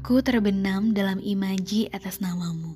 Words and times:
Aku 0.00 0.24
terbenam 0.24 0.96
dalam 0.96 1.20
imaji 1.20 1.92
atas 1.92 2.24
namamu. 2.24 2.72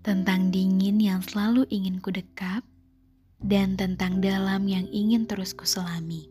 Tentang 0.00 0.48
dingin 0.48 0.96
yang 0.96 1.20
selalu 1.20 1.68
ingin 1.68 2.00
ku 2.00 2.08
dekap 2.08 2.64
dan 3.44 3.76
tentang 3.76 4.24
dalam 4.24 4.64
yang 4.64 4.88
ingin 4.88 5.28
terus 5.28 5.52
ku 5.52 5.68
selami. 5.68 6.24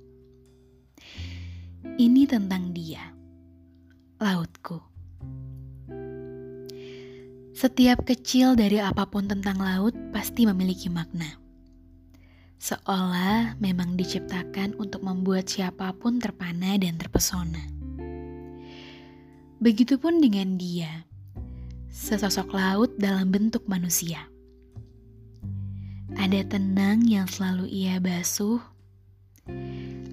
Ini 2.02 2.26
tentang 2.26 2.74
dia, 2.74 3.14
lautku. 4.18 4.82
Setiap 7.54 8.10
kecil 8.10 8.58
dari 8.58 8.82
apa 8.82 9.06
pun 9.06 9.30
tentang 9.30 9.62
laut 9.62 9.94
pasti 10.10 10.50
memiliki 10.50 10.90
makna. 10.90 11.38
Seolah 12.58 13.54
memang 13.62 14.02
diciptakan 14.02 14.82
untuk 14.82 15.06
membuat 15.06 15.46
siapa 15.46 15.94
pun 15.94 16.18
terpana 16.18 16.74
dan 16.82 16.98
terpesona. 16.98 17.77
Begitupun 19.58 20.22
dengan 20.22 20.54
dia, 20.54 21.10
sesosok 21.90 22.54
laut 22.54 22.94
dalam 23.02 23.34
bentuk 23.34 23.66
manusia. 23.66 24.30
Ada 26.14 26.46
tenang 26.46 27.02
yang 27.10 27.26
selalu 27.26 27.66
ia 27.66 27.98
basuh, 27.98 28.62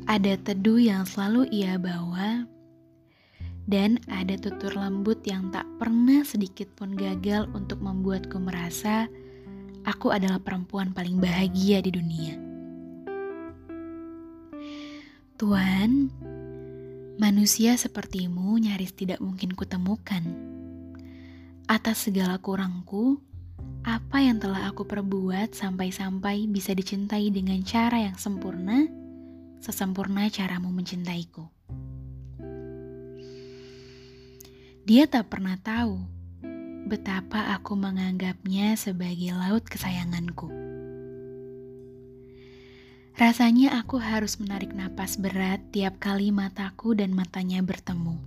ada 0.08 0.40
teduh 0.40 0.80
yang 0.80 1.04
selalu 1.04 1.44
ia 1.52 1.76
bawa, 1.76 2.48
dan 3.68 4.00
ada 4.08 4.32
tutur 4.40 4.72
lembut 4.80 5.20
yang 5.28 5.52
tak 5.52 5.68
pernah 5.76 6.24
sedikit 6.24 6.72
pun 6.72 6.96
gagal 6.96 7.44
untuk 7.52 7.84
membuatku 7.84 8.40
merasa 8.40 9.12
aku 9.84 10.08
adalah 10.08 10.40
perempuan 10.40 10.96
paling 10.96 11.20
bahagia 11.20 11.84
di 11.84 11.92
dunia. 11.92 12.40
Tuan, 15.36 16.08
Manusia 17.14 17.78
sepertimu 17.78 18.58
nyaris 18.58 18.90
tidak 18.90 19.22
mungkin 19.22 19.54
kutemukan. 19.54 20.26
Atas 21.70 22.10
segala 22.10 22.42
kurangku, 22.42 23.22
apa 23.86 24.18
yang 24.18 24.42
telah 24.42 24.66
aku 24.66 24.82
perbuat 24.82 25.54
sampai-sampai 25.54 26.50
bisa 26.50 26.74
dicintai 26.74 27.30
dengan 27.30 27.62
cara 27.62 28.02
yang 28.02 28.18
sempurna, 28.18 28.90
sesempurna 29.62 30.26
caramu 30.26 30.74
mencintaiku. 30.74 31.46
Dia 34.82 35.06
tak 35.06 35.30
pernah 35.30 35.54
tahu 35.62 36.02
betapa 36.90 37.54
aku 37.54 37.78
menganggapnya 37.78 38.74
sebagai 38.74 39.38
laut 39.38 39.62
kesayanganku. 39.70 40.63
Rasanya 43.14 43.78
aku 43.78 44.02
harus 44.02 44.42
menarik 44.42 44.74
napas 44.74 45.14
berat 45.14 45.62
tiap 45.70 46.02
kali 46.02 46.34
mataku 46.34 46.98
dan 46.98 47.14
matanya 47.14 47.62
bertemu. 47.62 48.18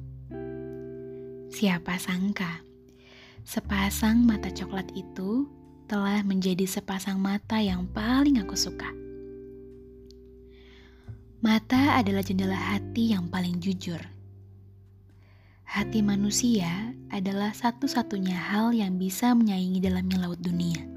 Siapa 1.51 1.99
sangka, 1.99 2.63
sepasang 3.43 4.23
mata 4.23 4.47
coklat 4.47 4.87
itu 4.95 5.43
telah 5.91 6.23
menjadi 6.23 6.63
sepasang 6.63 7.19
mata 7.19 7.59
yang 7.59 7.83
paling 7.91 8.39
aku 8.39 8.55
suka. 8.55 8.87
Mata 11.43 11.99
adalah 11.99 12.23
jendela 12.23 12.55
hati 12.55 13.11
yang 13.11 13.27
paling 13.27 13.59
jujur. 13.59 13.99
Hati 15.67 15.99
manusia 15.99 16.95
adalah 17.11 17.51
satu-satunya 17.51 18.39
hal 18.39 18.71
yang 18.71 18.95
bisa 18.95 19.35
menyaingi 19.35 19.83
dalamnya 19.83 20.15
laut 20.23 20.39
dunia. 20.39 20.96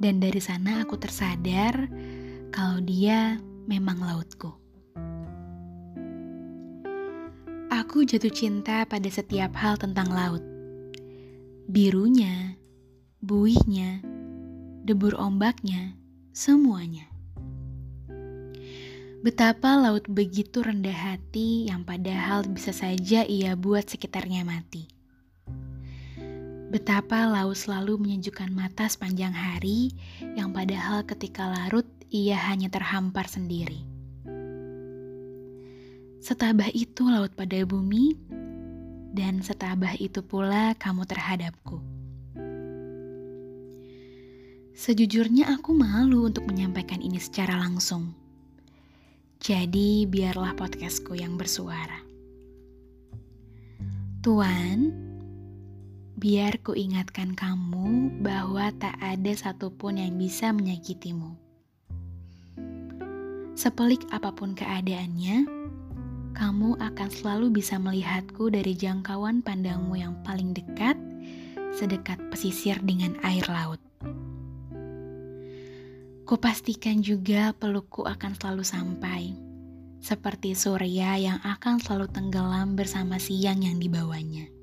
Dan 0.00 0.16
dari 0.16 0.40
sana 0.40 0.80
aku 0.80 0.96
tersadar 0.96 1.84
kalau 2.48 2.80
dia 2.80 3.36
memang 3.68 4.00
lautku. 4.00 4.56
Aku 7.68 8.02
jatuh 8.08 8.32
cinta 8.32 8.88
pada 8.88 9.06
setiap 9.12 9.52
hal 9.60 9.76
tentang 9.76 10.08
laut. 10.08 10.42
Birunya, 11.68 12.56
buihnya, 13.20 14.00
debur 14.88 15.14
ombaknya, 15.20 15.94
semuanya. 16.32 17.06
Betapa 19.20 19.76
laut 19.76 20.08
begitu 20.08 20.64
rendah 20.64 20.96
hati 20.96 21.68
yang 21.68 21.84
padahal 21.84 22.48
bisa 22.48 22.72
saja 22.72 23.20
ia 23.28 23.52
buat 23.52 23.84
sekitarnya 23.84 24.48
mati. 24.48 24.99
Betapa 26.70 27.26
laut 27.26 27.58
selalu 27.58 27.98
menyejukkan 27.98 28.54
mata 28.54 28.86
sepanjang 28.86 29.34
hari, 29.34 29.90
yang 30.38 30.54
padahal 30.54 31.02
ketika 31.02 31.50
larut 31.50 31.82
ia 32.14 32.38
hanya 32.46 32.70
terhampar 32.70 33.26
sendiri. 33.26 33.82
Setabah 36.22 36.70
itu 36.70 37.10
laut 37.10 37.34
pada 37.34 37.58
bumi, 37.66 38.14
dan 39.10 39.42
setabah 39.42 39.98
itu 39.98 40.22
pula 40.22 40.78
kamu 40.78 41.02
terhadapku. 41.10 41.82
Sejujurnya 44.70 45.50
aku 45.50 45.74
malu 45.74 46.30
untuk 46.30 46.46
menyampaikan 46.46 47.02
ini 47.02 47.18
secara 47.18 47.58
langsung. 47.58 48.14
Jadi 49.42 50.06
biarlah 50.06 50.54
podcastku 50.54 51.18
yang 51.18 51.34
bersuara. 51.34 51.98
Tuan, 54.22 55.09
biar 56.20 56.60
ku 56.60 56.76
ingatkan 56.76 57.32
kamu 57.32 58.20
bahwa 58.20 58.68
tak 58.76 58.92
ada 59.00 59.32
satupun 59.32 59.96
yang 59.96 60.20
bisa 60.20 60.52
menyakitimu. 60.52 61.32
Sepelik 63.56 64.04
apa 64.12 64.28
pun 64.28 64.52
keadaannya, 64.52 65.48
kamu 66.36 66.76
akan 66.76 67.08
selalu 67.08 67.56
bisa 67.56 67.80
melihatku 67.80 68.52
dari 68.52 68.76
jangkauan 68.76 69.40
pandangmu 69.40 69.96
yang 69.96 70.12
paling 70.20 70.52
dekat, 70.52 71.00
sedekat 71.72 72.20
pesisir 72.28 72.76
dengan 72.84 73.16
air 73.24 73.48
laut. 73.48 73.80
Kupastikan 76.28 77.00
juga 77.00 77.56
pelukku 77.56 78.04
akan 78.04 78.36
selalu 78.36 78.64
sampai, 78.64 79.22
seperti 80.04 80.52
surya 80.52 81.16
yang 81.16 81.40
akan 81.48 81.80
selalu 81.80 82.12
tenggelam 82.12 82.76
bersama 82.76 83.16
siang 83.16 83.64
yang 83.64 83.80
dibawanya. 83.80 84.59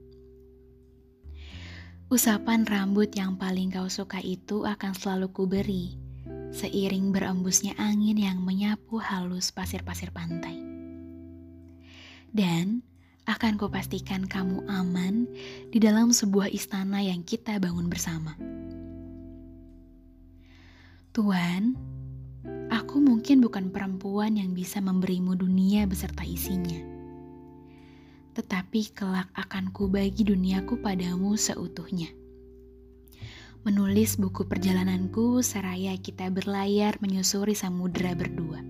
Usapan 2.08 2.64
rambut 2.64 3.12
yang 3.20 3.36
paling 3.36 3.68
kau 3.68 3.92
suka 3.92 4.24
itu 4.24 4.64
akan 4.64 4.96
selalu 4.96 5.28
kuberi, 5.28 6.00
seiring 6.56 7.12
berembusnya 7.12 7.76
angin 7.76 8.16
yang 8.16 8.40
menyapu 8.40 8.96
halus 8.96 9.52
pasir-pasir 9.52 10.16
pantai. 10.16 10.56
Dan 12.32 12.80
akan 13.28 13.60
kupastikan 13.60 14.24
kamu 14.24 14.64
aman 14.72 15.28
di 15.68 15.84
dalam 15.84 16.16
sebuah 16.16 16.48
istana 16.48 17.04
yang 17.04 17.28
kita 17.28 17.60
bangun 17.60 17.92
bersama. 17.92 18.40
Tuan, 21.12 21.76
aku 22.72 23.04
mungkin 23.04 23.44
bukan 23.44 23.68
perempuan 23.68 24.40
yang 24.40 24.56
bisa 24.56 24.80
memberimu 24.80 25.36
dunia 25.36 25.84
beserta 25.84 26.24
isinya 26.24 26.97
tetapi 28.38 28.94
kelak 28.94 29.34
akan 29.34 29.74
kubagi 29.74 30.22
duniaku 30.22 30.78
padamu 30.78 31.34
seutuhnya. 31.34 32.14
Menulis 33.66 34.22
buku 34.22 34.46
perjalananku 34.46 35.42
seraya 35.42 35.98
kita 35.98 36.30
berlayar 36.30 37.02
menyusuri 37.02 37.58
samudera 37.58 38.14
berdua. 38.14 38.62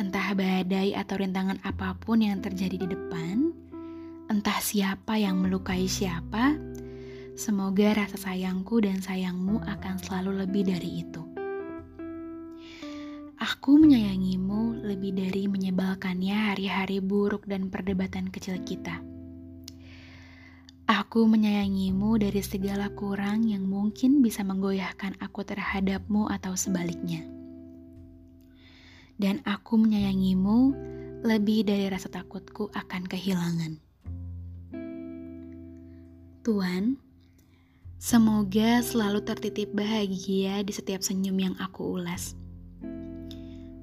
Entah 0.00 0.32
badai 0.32 0.96
atau 0.96 1.20
rintangan 1.20 1.60
apa 1.60 2.00
pun 2.00 2.24
yang 2.24 2.40
terjadi 2.40 2.80
di 2.80 2.88
depan, 2.96 3.52
entah 4.32 4.56
siapa 4.56 5.20
yang 5.20 5.44
melukai 5.44 5.84
siapa, 5.84 6.56
semoga 7.36 7.92
rasa 7.92 8.16
sayangku 8.16 8.80
dan 8.80 9.04
sayangmu 9.04 9.60
akan 9.68 10.00
selalu 10.00 10.48
lebih 10.48 10.64
dari 10.64 11.04
itu. 11.04 11.27
Aku 13.48 13.80
menyayangimu 13.80 14.84
lebih 14.84 15.16
dari 15.16 15.48
menyebalkannya 15.48 16.52
hari-hari 16.52 17.00
buruk 17.00 17.48
dan 17.48 17.72
perdebatan 17.72 18.28
kecil 18.28 18.60
kita. 18.60 19.00
Aku 20.84 21.24
menyayangimu 21.24 22.20
dari 22.20 22.44
segala 22.44 22.92
kurang 22.92 23.48
yang 23.48 23.64
mungkin 23.64 24.20
bisa 24.20 24.44
menggoyahkan 24.44 25.16
aku 25.24 25.48
terhadapmu 25.48 26.28
atau 26.28 26.60
sebaliknya. 26.60 27.24
Dan 29.16 29.40
aku 29.48 29.80
menyayangimu 29.80 30.58
lebih 31.24 31.64
dari 31.64 31.88
rasa 31.88 32.12
takutku 32.12 32.68
akan 32.76 33.08
kehilangan. 33.08 33.72
Tuhan, 36.44 37.00
semoga 37.96 38.84
selalu 38.84 39.24
tertitip 39.24 39.72
bahagia 39.72 40.60
di 40.60 40.72
setiap 40.76 41.00
senyum 41.00 41.40
yang 41.40 41.56
aku 41.56 41.96
ulas. 41.96 42.36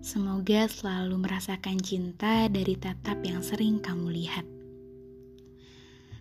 Semoga 0.05 0.69
selalu 0.69 1.17
merasakan 1.17 1.81
cinta 1.81 2.45
dari 2.45 2.77
tatap 2.77 3.25
yang 3.25 3.41
sering 3.41 3.81
kamu 3.81 4.13
lihat. 4.13 4.45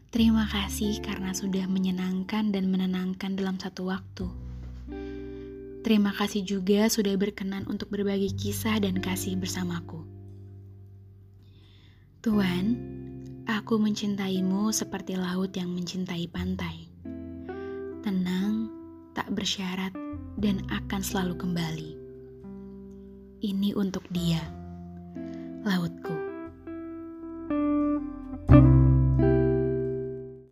Terima 0.09 0.49
kasih 0.49 1.05
karena 1.05 1.37
sudah 1.37 1.69
menyenangkan 1.69 2.49
dan 2.49 2.73
menenangkan 2.73 3.37
dalam 3.37 3.61
satu 3.61 3.93
waktu. 3.93 4.25
Terima 5.85 6.17
kasih 6.17 6.49
juga 6.49 6.89
sudah 6.89 7.13
berkenan 7.21 7.69
untuk 7.69 7.93
berbagi 7.93 8.33
kisah 8.33 8.81
dan 8.81 9.05
kasih 9.05 9.37
bersamaku. 9.37 10.01
Tuhan, 12.25 12.81
Aku 13.45 13.77
mencintaimu 13.77 14.73
seperti 14.73 15.21
laut 15.21 15.53
yang 15.53 15.69
mencintai 15.69 16.25
pantai. 16.33 16.89
Tenang, 18.01 18.73
tak 19.13 19.29
bersyarat, 19.37 19.93
dan 20.41 20.65
akan 20.73 21.05
selalu 21.05 21.37
kembali. 21.37 22.04
Ini 23.45 23.77
untuk 23.77 24.09
dia, 24.09 24.41
laut 25.69 25.93